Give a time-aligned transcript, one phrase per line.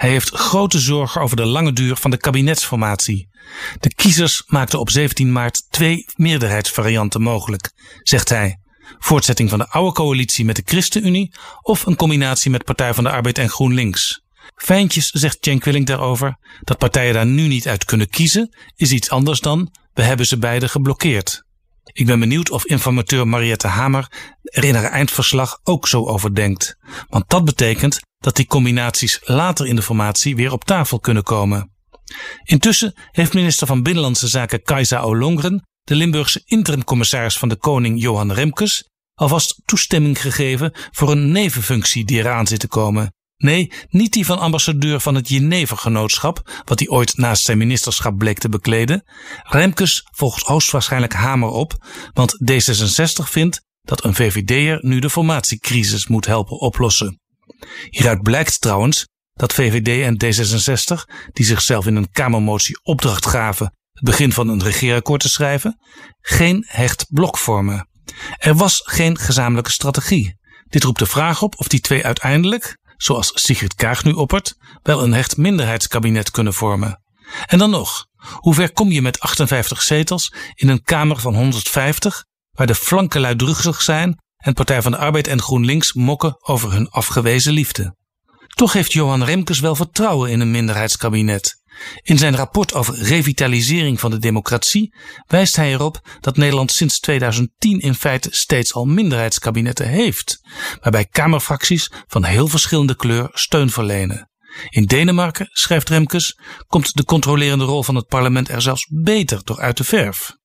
[0.00, 3.28] Hij heeft grote zorgen over de lange duur van de kabinetsformatie.
[3.80, 8.58] De kiezers maakten op 17 maart twee meerderheidsvarianten mogelijk, zegt hij.
[8.98, 13.10] Voortzetting van de oude coalitie met de ChristenUnie of een combinatie met Partij van de
[13.10, 14.22] Arbeid en GroenLinks.
[14.56, 19.10] Fijntjes zegt Cenk Willink daarover dat partijen daar nu niet uit kunnen kiezen, is iets
[19.10, 21.44] anders dan we hebben ze beide geblokkeerd.
[21.92, 26.76] Ik ben benieuwd of informateur Mariette Hamer er in haar eindverslag ook zo over denkt.
[27.08, 31.72] Want dat betekent dat die combinaties later in de formatie weer op tafel kunnen komen.
[32.44, 38.32] Intussen heeft minister van Binnenlandse Zaken Kajsa Olongren de Limburgse interimcommissaris van de Koning Johan
[38.32, 43.14] Remkes alvast toestemming gegeven voor een nevenfunctie die eraan zit te komen.
[43.36, 48.38] Nee, niet die van ambassadeur van het Genevergenootschap, wat hij ooit naast zijn ministerschap bleek
[48.38, 49.02] te bekleden.
[49.42, 56.26] Remkes volgt hoogstwaarschijnlijk Hamer op, want D66 vindt dat een VVD'er nu de formatiecrisis moet
[56.26, 57.20] helpen oplossen.
[57.90, 64.08] Hieruit blijkt trouwens dat VVD en D66, die zichzelf in een Kamermotie opdracht gaven het
[64.08, 65.78] begin van een regeerakkoord te schrijven,
[66.20, 67.88] geen hecht blok vormen.
[68.38, 70.38] Er was geen gezamenlijke strategie.
[70.68, 75.02] Dit roept de vraag op of die twee uiteindelijk, zoals Sigrid Kaag nu oppert, wel
[75.02, 77.02] een hecht minderheidskabinet kunnen vormen.
[77.46, 82.24] En dan nog, hoe ver kom je met 58 zetels in een Kamer van 150,
[82.50, 86.88] waar de flanken luidruchtig zijn en Partij van de Arbeid en GroenLinks mokken over hun
[86.88, 87.96] afgewezen liefde?
[88.46, 91.58] Toch heeft Johan Remkes wel vertrouwen in een minderheidskabinet.
[92.02, 94.94] In zijn rapport over revitalisering van de democratie
[95.26, 100.40] wijst hij erop dat Nederland sinds 2010 in feite steeds al minderheidskabinetten heeft,
[100.80, 104.30] waarbij kamerfracties van heel verschillende kleur steun verlenen.
[104.68, 109.60] In Denemarken, schrijft Remkes, komt de controlerende rol van het parlement er zelfs beter door
[109.60, 110.36] uit de verf.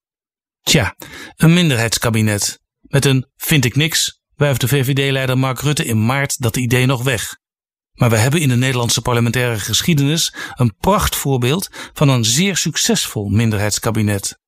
[0.61, 0.95] Tja,
[1.35, 2.63] een minderheidskabinet.
[2.95, 7.03] Met een vind ik niks wuift de VVD-leider Mark Rutte in maart dat idee nog
[7.03, 7.37] weg.
[7.93, 14.39] Maar we hebben in de Nederlandse parlementaire geschiedenis een prachtvoorbeeld van een zeer succesvol minderheidskabinet.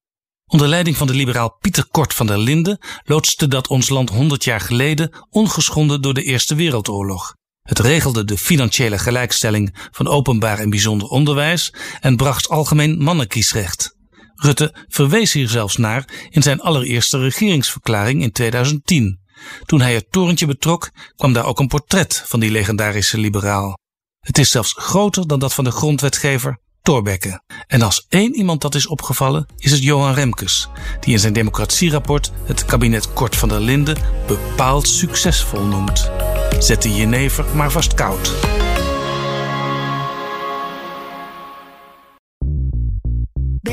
[0.46, 4.44] Onder leiding van de liberaal Pieter Kort van der Linden loodste dat ons land 100
[4.44, 7.36] jaar geleden ongeschonden door de Eerste Wereldoorlog.
[7.62, 13.97] Het regelde de financiële gelijkstelling van openbaar en bijzonder onderwijs en bracht algemeen mannenkiesrecht.
[14.38, 19.20] Rutte verwees hier zelfs naar in zijn allereerste regeringsverklaring in 2010.
[19.66, 23.78] Toen hij het torentje betrok, kwam daar ook een portret van die legendarische liberaal.
[24.20, 27.42] Het is zelfs groter dan dat van de grondwetgever Thorbecke.
[27.68, 30.68] En als één iemand dat is opgevallen, is het Johan Remkes,
[31.00, 36.12] die in zijn democratierapport het kabinet Kort van der Linden bepaald succesvol noemt.
[36.60, 38.34] Zet de jenever maar vast koud.